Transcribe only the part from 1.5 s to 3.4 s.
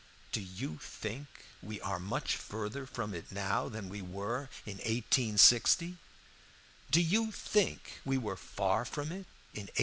we are much further from it